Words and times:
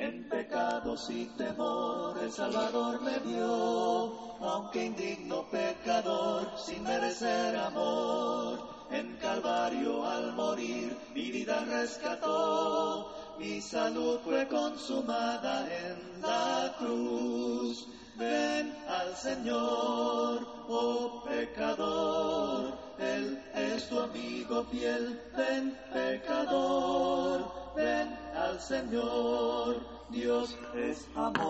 En 0.00 0.26
pecados 0.30 1.10
y 1.10 1.26
temor 1.36 2.16
el 2.22 2.32
Salvador 2.32 3.02
me 3.02 3.18
dio, 3.20 4.38
aunque 4.40 4.86
indigno 4.86 5.44
pecador, 5.50 6.48
sin 6.56 6.82
merecer 6.84 7.54
amor. 7.54 8.58
En 8.90 9.14
Calvario 9.18 10.06
al 10.06 10.32
morir 10.32 10.96
mi 11.14 11.30
vida 11.30 11.66
rescató, 11.66 13.36
mi 13.38 13.60
salud 13.60 14.18
fue 14.24 14.48
consumada 14.48 15.68
en 15.70 16.22
la 16.22 16.74
cruz. 16.78 17.86
Ven 18.16 18.74
al 18.88 19.14
Señor, 19.14 20.46
oh 20.66 21.22
pecador, 21.26 22.78
Él 22.98 23.38
es 23.54 23.86
tu 23.90 24.00
amigo 24.00 24.64
fiel, 24.64 25.20
ven 25.36 25.78
pecador, 25.92 27.59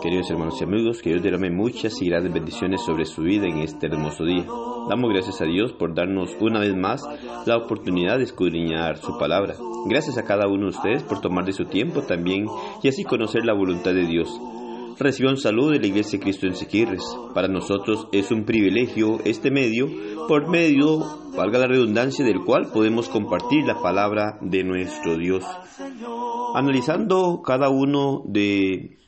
Queridos 0.02 0.30
hermanos 0.30 0.60
y 0.60 0.64
amigos, 0.64 1.00
que 1.00 1.10
Dios 1.10 1.22
derrame 1.22 1.50
muchas 1.50 2.00
y 2.02 2.08
grandes 2.08 2.32
bendiciones 2.32 2.82
sobre 2.82 3.06
su 3.06 3.22
vida 3.22 3.46
en 3.46 3.58
este 3.58 3.86
hermoso 3.86 4.24
día. 4.24 4.44
Damos 4.88 5.10
gracias 5.10 5.40
a 5.40 5.44
Dios 5.44 5.72
por 5.72 5.94
darnos 5.94 6.36
una 6.40 6.60
vez 6.60 6.76
más 6.76 7.02
la 7.46 7.56
oportunidad 7.56 8.18
de 8.18 8.24
escudriñar 8.24 8.98
su 8.98 9.16
palabra. 9.18 9.54
Gracias 9.86 10.18
a 10.18 10.24
cada 10.24 10.46
uno 10.46 10.64
de 10.64 10.76
ustedes 10.76 11.02
por 11.02 11.20
tomar 11.20 11.46
de 11.46 11.52
su 11.52 11.64
tiempo 11.64 12.02
también 12.02 12.46
y 12.82 12.88
así 12.88 13.04
conocer 13.04 13.44
la 13.46 13.54
voluntad 13.54 13.94
de 13.94 14.06
Dios. 14.06 14.28
Reciba 15.00 15.30
un 15.30 15.38
saludo 15.38 15.70
de 15.70 15.80
la 15.80 15.86
Iglesia 15.86 16.18
de 16.18 16.22
Cristo 16.22 16.46
en 16.46 16.54
Siquirres. 16.54 17.02
Para 17.32 17.48
nosotros 17.48 18.08
es 18.12 18.30
un 18.30 18.44
privilegio 18.44 19.18
este 19.24 19.50
medio, 19.50 19.88
por 20.28 20.50
medio, 20.50 20.98
valga 21.34 21.58
la 21.58 21.68
redundancia, 21.68 22.22
del 22.22 22.40
cual 22.44 22.68
podemos 22.70 23.08
compartir 23.08 23.64
la 23.64 23.80
palabra 23.80 24.36
de 24.42 24.62
nuestro 24.62 25.16
Dios. 25.16 25.42
Analizando 26.54 27.40
cada 27.40 27.70
uno 27.70 28.24
de 28.26 28.98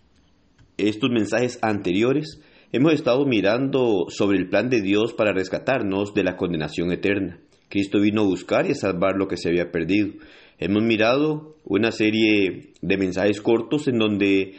estos 0.78 1.10
mensajes 1.10 1.58
anteriores, 1.60 2.40
hemos 2.72 2.94
estado 2.94 3.26
mirando 3.26 4.06
sobre 4.08 4.38
el 4.38 4.48
plan 4.48 4.70
de 4.70 4.80
Dios 4.80 5.12
para 5.12 5.34
rescatarnos 5.34 6.14
de 6.14 6.24
la 6.24 6.38
condenación 6.38 6.90
eterna. 6.90 7.38
Cristo 7.68 8.00
vino 8.00 8.22
a 8.22 8.26
buscar 8.26 8.66
y 8.66 8.70
a 8.70 8.76
salvar 8.76 9.16
lo 9.16 9.28
que 9.28 9.36
se 9.36 9.50
había 9.50 9.70
perdido. 9.70 10.08
Hemos 10.58 10.84
mirado 10.84 11.56
una 11.64 11.92
serie 11.92 12.72
de 12.80 12.96
mensajes 12.96 13.42
cortos 13.42 13.88
en 13.88 13.98
donde 13.98 14.54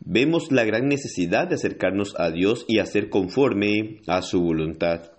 vemos 0.00 0.50
la 0.50 0.64
gran 0.64 0.88
necesidad 0.88 1.48
de 1.48 1.56
acercarnos 1.56 2.14
a 2.18 2.30
Dios 2.30 2.64
y 2.68 2.78
hacer 2.78 3.10
conforme 3.10 4.00
a 4.06 4.22
su 4.22 4.40
voluntad. 4.40 5.12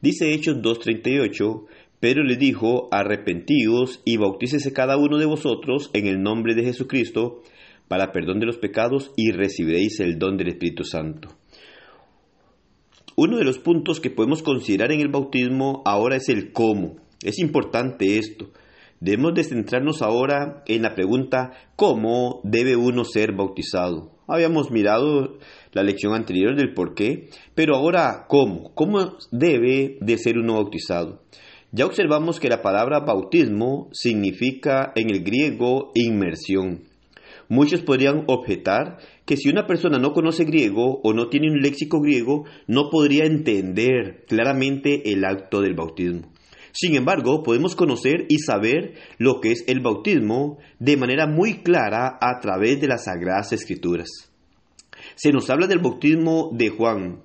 Dice 0.00 0.32
Hechos 0.32 0.56
2.38, 0.56 1.66
Pedro 2.00 2.24
le 2.24 2.36
dijo, 2.36 2.88
arrepentíos 2.90 4.00
y 4.04 4.16
bautícese 4.16 4.72
cada 4.72 4.96
uno 4.96 5.18
de 5.18 5.26
vosotros 5.26 5.90
en 5.92 6.06
el 6.06 6.20
nombre 6.20 6.54
de 6.54 6.64
Jesucristo 6.64 7.42
para 7.86 8.10
perdón 8.10 8.40
de 8.40 8.46
los 8.46 8.56
pecados 8.56 9.12
y 9.16 9.30
recibiréis 9.30 10.00
el 10.00 10.18
don 10.18 10.36
del 10.36 10.48
Espíritu 10.48 10.82
Santo. 10.82 11.28
Uno 13.14 13.36
de 13.36 13.44
los 13.44 13.58
puntos 13.58 14.00
que 14.00 14.10
podemos 14.10 14.42
considerar 14.42 14.90
en 14.90 15.00
el 15.00 15.08
bautismo 15.08 15.82
ahora 15.84 16.16
es 16.16 16.28
el 16.28 16.52
cómo. 16.52 16.96
Es 17.22 17.38
importante 17.38 18.18
esto. 18.18 18.50
Debemos 19.02 19.34
de 19.34 19.42
centrarnos 19.42 20.00
ahora 20.00 20.62
en 20.68 20.82
la 20.82 20.94
pregunta 20.94 21.54
¿cómo 21.74 22.40
debe 22.44 22.76
uno 22.76 23.04
ser 23.04 23.32
bautizado? 23.32 24.12
Habíamos 24.28 24.70
mirado 24.70 25.38
la 25.72 25.82
lección 25.82 26.14
anterior 26.14 26.54
del 26.54 26.72
por 26.72 26.94
qué, 26.94 27.28
pero 27.56 27.74
ahora 27.74 28.26
¿cómo? 28.28 28.72
¿Cómo 28.76 29.16
debe 29.32 29.98
de 30.00 30.18
ser 30.18 30.38
uno 30.38 30.54
bautizado? 30.54 31.20
Ya 31.72 31.84
observamos 31.84 32.38
que 32.38 32.48
la 32.48 32.62
palabra 32.62 33.00
bautismo 33.00 33.88
significa 33.90 34.92
en 34.94 35.10
el 35.10 35.24
griego 35.24 35.90
inmersión. 35.96 36.84
Muchos 37.48 37.80
podrían 37.80 38.22
objetar 38.28 38.98
que 39.26 39.36
si 39.36 39.48
una 39.48 39.66
persona 39.66 39.98
no 39.98 40.12
conoce 40.12 40.44
griego 40.44 41.00
o 41.02 41.12
no 41.12 41.28
tiene 41.28 41.50
un 41.50 41.60
léxico 41.60 42.00
griego, 42.00 42.44
no 42.68 42.88
podría 42.88 43.24
entender 43.24 44.26
claramente 44.28 45.12
el 45.12 45.24
acto 45.24 45.60
del 45.60 45.74
bautismo. 45.74 46.30
Sin 46.72 46.94
embargo, 46.96 47.42
podemos 47.42 47.76
conocer 47.76 48.26
y 48.28 48.38
saber 48.38 48.94
lo 49.18 49.40
que 49.40 49.52
es 49.52 49.64
el 49.66 49.80
bautismo 49.80 50.58
de 50.78 50.96
manera 50.96 51.26
muy 51.26 51.62
clara 51.62 52.18
a 52.20 52.40
través 52.40 52.80
de 52.80 52.88
las 52.88 53.04
Sagradas 53.04 53.52
Escrituras. 53.52 54.08
Se 55.14 55.32
nos 55.32 55.50
habla 55.50 55.66
del 55.66 55.80
bautismo 55.80 56.50
de 56.52 56.70
Juan 56.70 57.22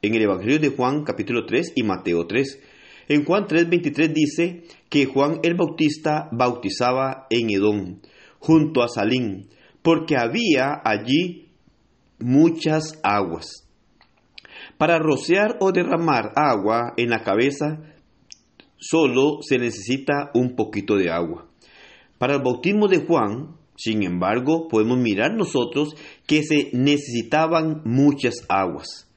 en 0.00 0.14
el 0.14 0.22
Evangelio 0.22 0.60
de 0.60 0.68
Juan 0.68 1.02
capítulo 1.02 1.44
3 1.44 1.72
y 1.74 1.82
Mateo 1.82 2.26
3. 2.26 2.60
En 3.08 3.24
Juan 3.24 3.46
3:23 3.46 4.12
dice 4.12 4.62
que 4.88 5.06
Juan 5.06 5.40
el 5.42 5.54
Bautista 5.54 6.28
bautizaba 6.30 7.26
en 7.30 7.50
Edom, 7.50 8.00
junto 8.38 8.82
a 8.82 8.88
Salín, 8.88 9.48
porque 9.82 10.16
había 10.16 10.80
allí 10.84 11.48
muchas 12.18 13.00
aguas. 13.02 13.66
Para 14.76 14.98
rociar 14.98 15.56
o 15.60 15.72
derramar 15.72 16.32
agua 16.36 16.92
en 16.96 17.10
la 17.10 17.22
cabeza 17.22 17.80
solo 18.78 19.38
se 19.42 19.58
necesita 19.58 20.30
un 20.34 20.56
poquito 20.56 20.96
de 20.96 21.10
agua. 21.10 21.46
Para 22.18 22.34
el 22.34 22.42
bautismo 22.42 22.88
de 22.88 22.98
Juan, 22.98 23.56
sin 23.76 24.02
embargo, 24.02 24.66
podemos 24.68 24.98
mirar 24.98 25.34
nosotros 25.34 25.94
que 26.26 26.42
se 26.42 26.70
necesitaban 26.72 27.82
muchas 27.84 28.44
aguas. 28.48 29.08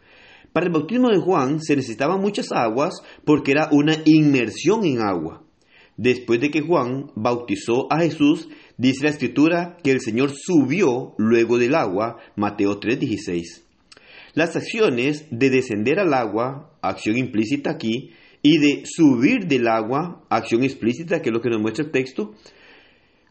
Para 0.53 0.67
el 0.67 0.71
bautismo 0.71 1.09
de 1.09 1.17
Juan 1.17 1.61
se 1.61 1.75
necesitaban 1.75 2.19
muchas 2.19 2.51
aguas 2.51 3.01
porque 3.25 3.51
era 3.51 3.69
una 3.71 3.95
inmersión 4.05 4.85
en 4.85 5.01
agua. 5.01 5.43
Después 5.97 6.39
de 6.41 6.51
que 6.51 6.61
Juan 6.61 7.11
bautizó 7.15 7.91
a 7.91 7.99
Jesús, 7.99 8.49
dice 8.77 9.03
la 9.03 9.09
escritura 9.09 9.77
que 9.83 9.91
el 9.91 10.01
Señor 10.01 10.31
subió 10.35 11.13
luego 11.17 11.57
del 11.57 11.75
agua, 11.75 12.17
Mateo 12.35 12.79
3:16. 12.79 13.63
Las 14.33 14.55
acciones 14.55 15.27
de 15.31 15.49
descender 15.49 15.99
al 15.99 16.13
agua, 16.13 16.77
acción 16.81 17.17
implícita 17.17 17.71
aquí, 17.71 18.11
y 18.41 18.57
de 18.57 18.83
subir 18.85 19.47
del 19.47 19.67
agua, 19.67 20.23
acción 20.29 20.63
explícita, 20.63 21.21
que 21.21 21.29
es 21.29 21.33
lo 21.33 21.41
que 21.41 21.49
nos 21.49 21.61
muestra 21.61 21.85
el 21.85 21.91
texto, 21.91 22.33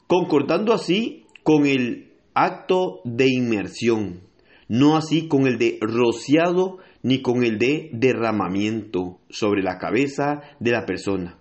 concordando 0.07 0.73
así 0.73 1.25
con 1.43 1.67
el 1.67 2.13
acto 2.35 3.01
de 3.05 3.27
inmersión, 3.29 4.21
no 4.69 4.97
así 4.97 5.29
con 5.29 5.47
el 5.47 5.59
de 5.59 5.79
rociado 5.81 6.79
ni 7.03 7.23
con 7.23 7.45
el 7.45 7.59
de 7.59 7.91
derramamiento 7.93 9.19
sobre 9.29 9.63
la 9.63 9.79
cabeza 9.79 10.43
de 10.61 10.71
la 10.71 10.87
persona. 10.87 11.39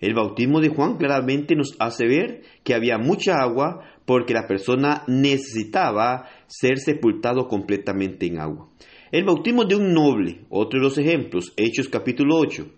El 0.00 0.14
bautismo 0.14 0.60
de 0.60 0.68
Juan 0.68 0.96
claramente 0.96 1.56
nos 1.56 1.74
hace 1.80 2.06
ver 2.06 2.42
que 2.62 2.74
había 2.74 2.98
mucha 2.98 3.40
agua 3.40 3.84
porque 4.06 4.32
la 4.32 4.46
persona 4.46 5.02
necesitaba 5.08 6.26
ser 6.46 6.78
sepultado 6.78 7.48
completamente 7.48 8.26
en 8.26 8.38
agua. 8.38 8.68
El 9.10 9.24
bautismo 9.24 9.64
de 9.64 9.74
un 9.74 9.92
noble, 9.92 10.44
otro 10.50 10.78
de 10.78 10.84
los 10.84 10.98
ejemplos, 10.98 11.52
Hechos 11.56 11.88
capítulo 11.88 12.36
8. 12.36 12.77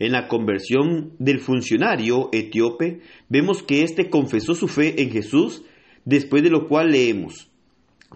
En 0.00 0.12
la 0.12 0.28
conversión 0.28 1.12
del 1.18 1.40
funcionario 1.40 2.30
etíope, 2.32 3.00
vemos 3.28 3.62
que 3.62 3.82
éste 3.82 4.08
confesó 4.08 4.54
su 4.54 4.66
fe 4.66 5.02
en 5.02 5.10
Jesús, 5.10 5.62
después 6.06 6.42
de 6.42 6.48
lo 6.48 6.68
cual 6.68 6.92
leemos, 6.92 7.50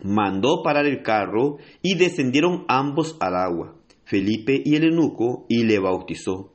mandó 0.02 0.62
parar 0.64 0.86
el 0.86 1.02
carro 1.02 1.58
y 1.82 1.96
descendieron 1.96 2.64
ambos 2.68 3.18
al 3.20 3.36
agua, 3.36 3.76
Felipe 4.04 4.62
y 4.64 4.76
el 4.76 4.84
eunuco, 4.84 5.44
y 5.50 5.64
le 5.64 5.78
bautizó. 5.78 6.54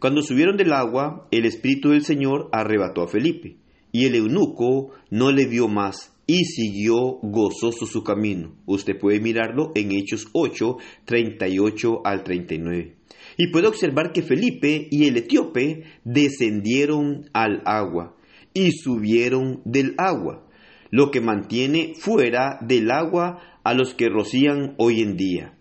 Cuando 0.00 0.20
subieron 0.20 0.56
del 0.56 0.72
agua, 0.72 1.28
el 1.30 1.46
Espíritu 1.46 1.90
del 1.90 2.02
Señor 2.02 2.48
arrebató 2.50 3.02
a 3.02 3.08
Felipe, 3.08 3.58
y 3.92 4.06
el 4.06 4.16
eunuco 4.16 4.90
no 5.10 5.30
le 5.30 5.46
vio 5.46 5.68
más, 5.68 6.12
y 6.26 6.44
siguió 6.44 7.20
gozoso 7.22 7.86
su 7.86 8.02
camino. 8.02 8.56
Usted 8.66 8.98
puede 8.98 9.20
mirarlo 9.20 9.70
en 9.76 9.92
Hechos 9.92 10.26
8, 10.32 10.76
38 11.04 12.00
al 12.04 12.24
39 12.24 12.95
y 13.36 13.48
puede 13.48 13.68
observar 13.68 14.12
que 14.12 14.22
Felipe 14.22 14.88
y 14.90 15.06
el 15.06 15.16
etíope 15.16 15.84
descendieron 16.04 17.28
al 17.32 17.62
agua 17.64 18.16
y 18.54 18.72
subieron 18.72 19.60
del 19.64 19.94
agua, 19.98 20.46
lo 20.90 21.10
que 21.10 21.20
mantiene 21.20 21.92
fuera 21.98 22.58
del 22.62 22.90
agua 22.90 23.40
a 23.64 23.74
los 23.74 23.94
que 23.94 24.08
rocían 24.08 24.74
hoy 24.78 25.02
en 25.02 25.16
día. 25.16 25.52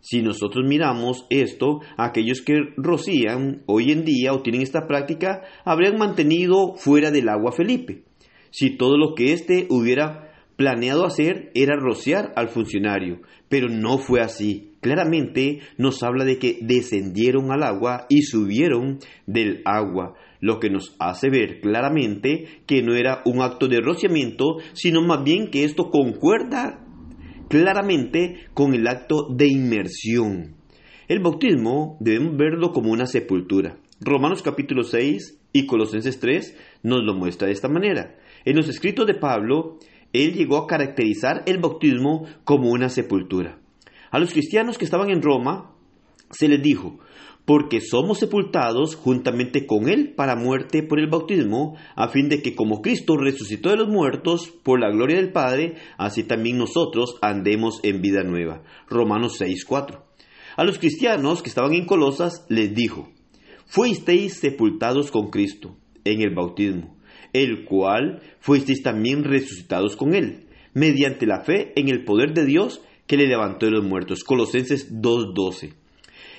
Si 0.00 0.22
nosotros 0.22 0.64
miramos 0.66 1.26
esto, 1.30 1.80
aquellos 1.96 2.40
que 2.40 2.54
rocían 2.76 3.62
hoy 3.66 3.90
en 3.90 4.04
día 4.04 4.32
o 4.32 4.42
tienen 4.42 4.62
esta 4.62 4.86
práctica 4.86 5.42
habrían 5.64 5.98
mantenido 5.98 6.74
fuera 6.76 7.10
del 7.10 7.28
agua 7.28 7.50
a 7.50 7.56
Felipe. 7.56 8.04
Si 8.50 8.76
todo 8.76 8.96
lo 8.96 9.14
que 9.14 9.32
éste 9.32 9.66
hubiera 9.68 10.25
planeado 10.56 11.04
hacer 11.04 11.50
era 11.54 11.76
rociar 11.76 12.32
al 12.36 12.48
funcionario, 12.48 13.20
pero 13.48 13.68
no 13.68 13.98
fue 13.98 14.20
así. 14.20 14.72
Claramente 14.80 15.60
nos 15.78 16.02
habla 16.02 16.24
de 16.24 16.38
que 16.38 16.58
descendieron 16.62 17.50
al 17.52 17.62
agua 17.62 18.06
y 18.08 18.22
subieron 18.22 18.98
del 19.26 19.62
agua, 19.64 20.14
lo 20.40 20.58
que 20.60 20.70
nos 20.70 20.94
hace 20.98 21.28
ver 21.28 21.60
claramente 21.60 22.62
que 22.66 22.82
no 22.82 22.94
era 22.94 23.22
un 23.24 23.42
acto 23.42 23.68
de 23.68 23.80
rociamiento, 23.80 24.56
sino 24.72 25.02
más 25.02 25.24
bien 25.24 25.50
que 25.50 25.64
esto 25.64 25.90
concuerda 25.90 26.82
claramente 27.48 28.46
con 28.54 28.74
el 28.74 28.86
acto 28.86 29.28
de 29.34 29.48
inmersión. 29.48 30.56
El 31.08 31.20
bautismo 31.20 31.96
debemos 32.00 32.36
verlo 32.36 32.72
como 32.72 32.90
una 32.90 33.06
sepultura. 33.06 33.78
Romanos 34.00 34.42
capítulo 34.42 34.82
6 34.82 35.40
y 35.52 35.66
Colosenses 35.66 36.20
3 36.20 36.56
nos 36.82 37.02
lo 37.04 37.14
muestra 37.14 37.46
de 37.46 37.54
esta 37.54 37.68
manera. 37.68 38.16
En 38.44 38.56
los 38.56 38.68
escritos 38.68 39.06
de 39.06 39.14
Pablo, 39.14 39.78
él 40.24 40.34
llegó 40.34 40.56
a 40.58 40.66
caracterizar 40.66 41.42
el 41.46 41.58
bautismo 41.58 42.26
como 42.44 42.70
una 42.70 42.88
sepultura. 42.88 43.58
A 44.10 44.18
los 44.18 44.32
cristianos 44.32 44.78
que 44.78 44.84
estaban 44.84 45.10
en 45.10 45.22
Roma 45.22 45.74
se 46.30 46.48
les 46.48 46.62
dijo, 46.62 46.98
porque 47.46 47.80
somos 47.80 48.18
sepultados 48.18 48.96
juntamente 48.96 49.66
con 49.66 49.88
Él 49.88 50.14
para 50.14 50.34
muerte 50.34 50.82
por 50.82 50.98
el 50.98 51.08
bautismo, 51.08 51.76
a 51.94 52.08
fin 52.08 52.28
de 52.28 52.42
que 52.42 52.56
como 52.56 52.82
Cristo 52.82 53.16
resucitó 53.16 53.70
de 53.70 53.76
los 53.76 53.88
muertos 53.88 54.52
por 54.64 54.80
la 54.80 54.90
gloria 54.90 55.16
del 55.16 55.32
Padre, 55.32 55.76
así 55.96 56.24
también 56.24 56.58
nosotros 56.58 57.16
andemos 57.22 57.80
en 57.84 58.02
vida 58.02 58.24
nueva. 58.24 58.62
Romanos 58.88 59.40
6:4. 59.40 60.02
A 60.56 60.64
los 60.64 60.78
cristianos 60.78 61.42
que 61.42 61.48
estaban 61.48 61.74
en 61.74 61.86
Colosas 61.86 62.44
les 62.48 62.74
dijo, 62.74 63.08
fuisteis 63.66 64.34
sepultados 64.34 65.12
con 65.12 65.30
Cristo 65.30 65.76
en 66.04 66.22
el 66.22 66.34
bautismo, 66.34 66.95
el 67.32 67.64
cual 67.64 68.22
fuisteis 68.40 68.82
también 68.82 69.24
resucitados 69.24 69.96
con 69.96 70.14
Él, 70.14 70.46
mediante 70.74 71.26
la 71.26 71.40
fe 71.40 71.72
en 71.76 71.88
el 71.88 72.04
poder 72.04 72.32
de 72.34 72.44
Dios 72.44 72.82
que 73.06 73.16
le 73.16 73.26
levantó 73.26 73.66
de 73.66 73.72
los 73.72 73.84
muertos. 73.84 74.24
Colosenses 74.24 75.00
2:12. 75.00 75.74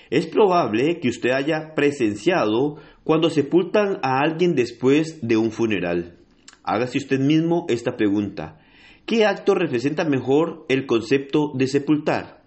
Es 0.09 0.25
probable 0.25 0.99
que 0.99 1.09
usted 1.09 1.31
haya 1.31 1.75
presenciado 1.75 2.77
cuando 3.03 3.29
sepultan 3.29 3.99
a 4.03 4.19
alguien 4.19 4.55
después 4.55 5.19
de 5.21 5.37
un 5.37 5.51
funeral. 5.51 6.17
Hágase 6.63 6.97
usted 6.97 7.19
mismo 7.19 7.65
esta 7.69 7.95
pregunta. 7.95 8.59
¿Qué 9.05 9.25
acto 9.25 9.55
representa 9.55 10.03
mejor 10.03 10.65
el 10.67 10.85
concepto 10.85 11.51
de 11.55 11.67
sepultar? 11.67 12.43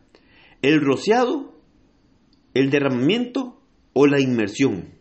¿El 0.62 0.80
rociado? 0.82 1.58
¿El 2.52 2.70
derramamiento? 2.70 3.62
¿O 3.94 4.06
la 4.06 4.20
inmersión? 4.20 5.00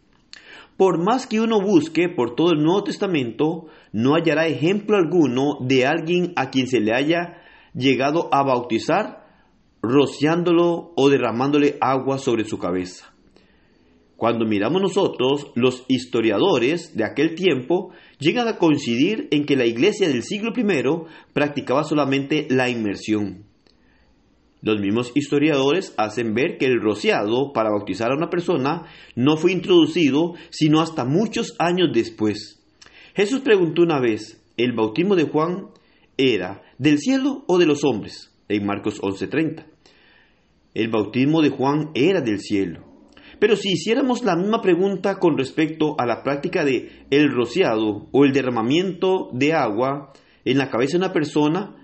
Por 0.80 0.98
más 0.98 1.28
que 1.28 1.42
uno 1.42 1.60
busque 1.60 2.08
por 2.08 2.36
todo 2.36 2.54
el 2.54 2.64
Nuevo 2.64 2.86
Testamento, 2.86 3.66
no 3.92 4.16
hallará 4.16 4.48
ejemplo 4.48 4.96
alguno 4.96 5.58
de 5.60 5.86
alguien 5.86 6.32
a 6.38 6.52
quien 6.52 6.68
se 6.68 6.80
le 6.80 6.94
haya 6.94 7.42
llegado 7.74 8.34
a 8.34 8.44
bautizar 8.44 9.28
rociándolo 9.82 10.94
o 10.96 11.10
derramándole 11.10 11.78
agua 11.82 12.18
sobre 12.18 12.46
su 12.46 12.60
cabeza. 12.60 13.14
Cuando 14.16 14.46
miramos 14.46 14.82
nosotros, 14.82 15.52
los 15.54 15.84
historiadores 15.90 16.96
de 16.96 17.04
aquel 17.04 17.36
tiempo 17.36 17.92
llegan 18.18 18.48
a 18.48 18.58
coincidir 18.58 19.28
en 19.32 19.46
que 19.46 19.58
la 19.58 19.66
iglesia 19.66 20.08
del 20.08 20.24
siglo 20.24 20.54
I 20.56 21.10
practicaba 21.34 21.84
solamente 21.84 22.48
la 22.50 22.70
inmersión. 22.70 23.49
Los 24.62 24.80
mismos 24.80 25.12
historiadores 25.16 25.94
hacen 25.98 26.34
ver 26.34 26.58
que 26.58 26.66
el 26.66 26.82
rociado 26.82 27.54
para 27.54 27.70
bautizar 27.70 28.12
a 28.12 28.16
una 28.16 28.30
persona 28.30 28.86
no 29.16 29.38
fue 29.38 29.52
introducido 29.52 30.34
sino 30.50 30.82
hasta 30.82 31.06
muchos 31.06 31.56
años 31.60 31.90
después. 31.94 32.62
Jesús 33.16 33.40
preguntó 33.42 33.82
una 33.82 34.00
vez, 34.00 34.44
¿el 34.58 34.74
bautismo 34.74 35.16
de 35.16 35.24
Juan 35.24 35.68
era 36.18 36.62
del 36.78 37.00
cielo 37.00 37.44
o 37.48 37.58
de 37.58 37.66
los 37.66 37.84
hombres? 37.84 38.34
En 38.50 38.66
Marcos 38.66 39.00
11:30 39.02 39.66
el 40.74 40.90
bautismo 40.90 41.42
de 41.42 41.50
Juan 41.50 41.92
era 41.94 42.22
del 42.22 42.40
cielo. 42.40 42.86
Pero 43.40 43.56
si 43.56 43.72
hiciéramos 43.72 44.24
la 44.24 44.36
misma 44.36 44.62
pregunta 44.62 45.18
con 45.18 45.38
respecto 45.38 45.96
a 45.98 46.06
la 46.06 46.24
práctica 46.24 46.64
de 46.64 47.06
el 47.10 47.32
rociado 47.32 48.08
o 48.12 48.26
el 48.26 48.34
derramamiento 48.34 49.30
de 49.34 49.54
agua 49.54 50.14
en 50.46 50.58
la 50.58 50.70
cabeza 50.70 50.98
de 50.98 51.06
una 51.06 51.14
persona 51.14 51.76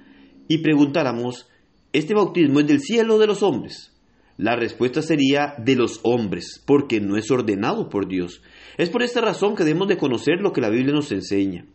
y 0.48 0.60
preguntáramos, 0.60 1.50
¿este 1.98 2.14
bautismo 2.14 2.60
es 2.60 2.68
del 2.68 2.82
cielo 2.82 3.16
o 3.16 3.20
de 3.20 3.28
los 3.28 3.42
hombres? 3.42 3.94
La 4.38 4.58
respuesta 4.58 5.02
sería 5.02 5.56
de 5.58 5.76
los 5.76 6.02
hombres, 6.04 6.62
porque 6.68 7.00
no 7.00 7.16
es 7.16 7.32
ordenado 7.32 7.88
por 7.88 8.10
Dios. 8.10 8.42
Es 8.78 8.90
por 8.90 9.02
esta 9.02 9.22
razón 9.22 9.56
que 9.56 9.64
debemos 9.64 9.88
de 9.88 9.98
conocer 9.98 10.42
lo 10.42 10.52
que 10.52 10.60
la 10.60 10.70
Biblia 10.70 10.94
nos 10.94 11.14
enseña. 11.14 11.66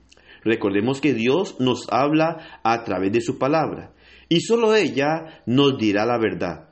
Recordemos 0.45 1.01
que 1.01 1.15
Dios 1.15 1.57
nos 1.59 1.87
habla 1.91 2.61
a 2.63 2.85
través 2.85 3.13
de 3.13 3.23
su 3.23 3.39
palabra, 3.39 3.95
y 4.29 4.41
solo 4.41 4.75
ella 4.75 5.43
nos 5.47 5.79
dirá 5.79 6.05
la 6.05 6.19
verdad. 6.19 6.69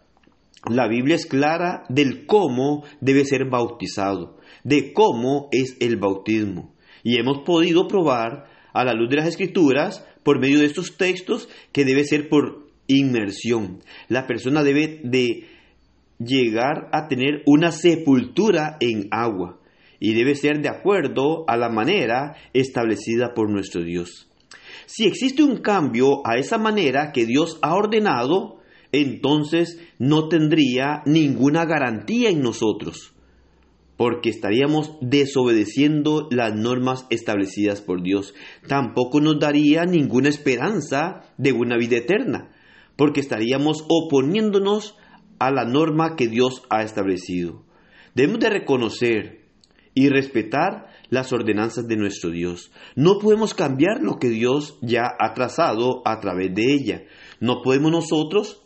La 0.69 0.87
Biblia 0.87 1.17
es 1.17 1.25
clara 1.25 1.85
del 1.89 2.27
cómo 2.27 2.85
debe 3.01 3.25
ser 3.25 3.49
bautizado, 3.49 4.37
de 4.65 4.93
cómo 4.93 5.49
es 5.53 5.79
el 5.81 5.97
bautismo. 5.97 6.75
Y 7.03 7.19
hemos 7.19 7.39
podido 7.47 7.89
probar 7.89 8.45
a 8.75 8.85
la 8.85 8.93
luz 8.93 9.09
de 9.09 9.17
las 9.17 9.29
escrituras, 9.29 10.07
por 10.23 10.39
medio 10.39 10.59
de 10.59 10.67
estos 10.67 10.99
textos, 10.99 11.49
que 11.73 11.87
debe 11.87 12.05
ser 12.05 12.29
por 12.29 12.68
inmersión. 12.89 13.79
La 14.09 14.27
persona 14.27 14.65
debe 14.65 15.01
de 15.05 15.47
llegar 16.19 16.89
a 16.93 17.07
tener 17.07 17.43
una 17.47 17.71
sepultura 17.71 18.77
en 18.81 19.07
agua 19.13 19.61
y 20.01 20.15
debe 20.15 20.35
ser 20.35 20.61
de 20.61 20.69
acuerdo 20.69 21.45
a 21.49 21.57
la 21.57 21.69
manera 21.69 22.37
establecida 22.53 23.35
por 23.35 23.51
nuestro 23.51 23.83
Dios. 23.83 24.29
Si 24.87 25.07
existe 25.07 25.43
un 25.43 25.59
cambio 25.59 26.27
a 26.27 26.39
esa 26.39 26.59
manera 26.59 27.13
que 27.13 27.27
Dios 27.27 27.59
ha 27.63 27.75
ordenado, 27.75 28.59
entonces 28.93 29.81
no 29.99 30.29
tendría 30.29 31.03
ninguna 31.05 31.65
garantía 31.67 32.31
en 32.31 32.41
nosotros, 32.41 33.13
porque 33.97 34.31
estaríamos 34.31 34.97
desobedeciendo 35.01 36.29
las 36.31 36.55
normas 36.55 37.07
establecidas 37.11 37.83
por 37.83 38.03
Dios. 38.03 38.35
Tampoco 38.67 39.21
nos 39.21 39.39
daría 39.39 39.85
ninguna 39.85 40.29
esperanza 40.29 41.23
de 41.37 41.53
una 41.53 41.77
vida 41.77 41.99
eterna, 41.99 42.51
porque 42.99 43.21
estaríamos 43.21 43.85
oponiéndonos 43.89 44.97
a 45.39 45.53
la 45.53 45.65
norma 45.65 46.17
que 46.17 46.27
Dios 46.27 46.65
ha 46.69 46.83
establecido. 46.83 47.63
Debemos 48.17 48.41
de 48.41 48.51
reconocer 48.51 49.45
y 49.95 50.09
respetar 50.09 50.89
las 51.09 51.33
ordenanzas 51.33 51.87
de 51.87 51.97
nuestro 51.97 52.31
Dios. 52.31 52.73
No 52.97 53.21
podemos 53.21 53.55
cambiar 53.55 54.03
lo 54.03 54.19
que 54.19 54.31
Dios 54.31 54.79
ya 54.83 55.05
ha 55.21 55.33
trazado 55.33 56.03
a 56.05 56.19
través 56.19 56.53
de 56.53 56.73
ella. 56.73 57.05
No 57.39 57.63
podemos 57.63 57.93
nosotros 57.93 58.61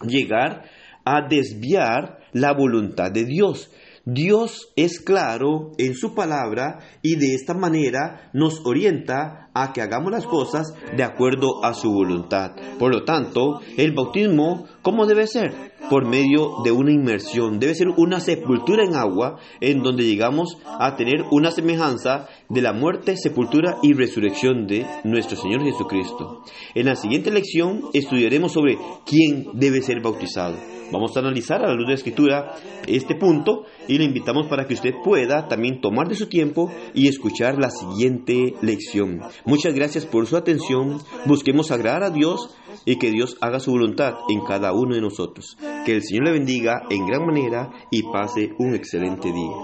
llegar 0.00 0.70
a 1.04 1.26
desviar 1.28 2.20
la 2.32 2.52
voluntad 2.52 3.10
de 3.10 3.24
Dios. 3.24 3.72
Dios 4.08 4.72
es 4.76 5.00
claro 5.00 5.72
en 5.78 5.94
su 5.94 6.14
palabra 6.14 6.78
y 7.02 7.16
de 7.16 7.34
esta 7.34 7.54
manera 7.54 8.30
nos 8.32 8.64
orienta 8.64 9.50
a 9.52 9.72
que 9.72 9.82
hagamos 9.82 10.12
las 10.12 10.26
cosas 10.26 10.72
de 10.96 11.02
acuerdo 11.02 11.64
a 11.64 11.74
su 11.74 11.90
voluntad. 11.90 12.52
Por 12.78 12.94
lo 12.94 13.04
tanto, 13.04 13.60
el 13.76 13.90
bautismo, 13.90 14.66
¿cómo 14.82 15.06
debe 15.06 15.26
ser? 15.26 15.74
Por 15.90 16.04
medio 16.04 16.62
de 16.64 16.72
una 16.72 16.92
inmersión. 16.92 17.60
Debe 17.60 17.74
ser 17.74 17.88
una 17.96 18.20
sepultura 18.20 18.84
en 18.84 18.96
agua 18.96 19.38
en 19.60 19.82
donde 19.82 20.04
llegamos 20.04 20.58
a 20.64 20.96
tener 20.96 21.24
una 21.30 21.50
semejanza 21.50 22.28
de 22.48 22.62
la 22.62 22.72
muerte, 22.72 23.16
sepultura 23.16 23.76
y 23.82 23.92
resurrección 23.92 24.66
de 24.66 24.86
nuestro 25.04 25.36
Señor 25.36 25.62
Jesucristo. 25.62 26.42
En 26.74 26.86
la 26.86 26.96
siguiente 26.96 27.30
lección 27.30 27.82
estudiaremos 27.92 28.52
sobre 28.52 28.78
quién 29.04 29.46
debe 29.54 29.80
ser 29.80 30.00
bautizado. 30.02 30.56
Vamos 30.92 31.16
a 31.16 31.20
analizar 31.20 31.64
a 31.64 31.68
la 31.68 31.74
luz 31.74 31.86
de 31.86 31.92
la 31.92 31.98
escritura 31.98 32.54
este 32.86 33.16
punto 33.16 33.64
y 33.88 33.98
le 33.98 34.04
invitamos 34.04 34.46
para 34.46 34.66
que 34.66 34.74
usted 34.74 34.92
pueda 35.04 35.48
también 35.48 35.80
tomar 35.80 36.08
de 36.08 36.14
su 36.14 36.28
tiempo 36.28 36.70
y 36.94 37.08
escuchar 37.08 37.58
la 37.58 37.70
siguiente 37.70 38.54
lección. 38.62 39.20
Muchas 39.44 39.74
gracias 39.74 40.06
por 40.06 40.26
su 40.26 40.36
atención. 40.36 40.98
Busquemos 41.26 41.72
agradar 41.72 42.04
a 42.04 42.10
Dios 42.10 42.54
y 42.84 42.96
que 42.96 43.10
Dios 43.10 43.36
haga 43.40 43.60
su 43.60 43.72
voluntad 43.72 44.14
en 44.28 44.44
cada 44.44 44.72
uno 44.72 44.94
de 44.94 45.00
nosotros. 45.00 45.56
Que 45.84 45.92
el 45.92 46.02
Señor 46.02 46.24
le 46.24 46.32
bendiga 46.32 46.82
en 46.90 47.06
gran 47.06 47.26
manera 47.26 47.70
y 47.90 48.02
pase 48.02 48.52
un 48.58 48.74
excelente 48.74 49.32
día. 49.32 49.56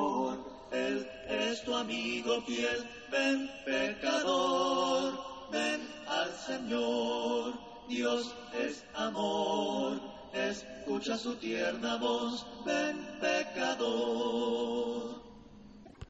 Él 0.73 1.07
es 1.29 1.63
tu 1.65 1.75
amigo 1.75 2.41
fiel, 2.43 2.89
ven 3.11 3.49
pecador, 3.65 5.15
ven 5.53 5.81
al 6.09 6.31
Señor, 6.33 7.55
Dios 7.89 8.35
es 8.59 8.85
amor, 8.95 10.01
escucha 10.33 11.17
su 11.17 11.37
tierna 11.37 11.97
voz, 11.97 12.47
ven 12.65 13.07
pecador. 13.21 15.22